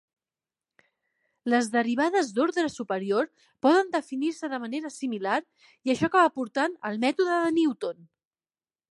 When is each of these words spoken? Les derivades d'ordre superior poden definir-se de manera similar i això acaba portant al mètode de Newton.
Les 1.53 1.67
derivades 1.73 2.31
d'ordre 2.37 2.63
superior 2.75 3.29
poden 3.65 3.91
definir-se 3.95 4.49
de 4.53 4.59
manera 4.63 4.91
similar 4.95 5.35
i 5.89 5.93
això 5.95 6.09
acaba 6.09 6.33
portant 6.39 6.73
al 6.91 6.97
mètode 7.05 7.37
de 7.45 7.53
Newton. 7.59 8.01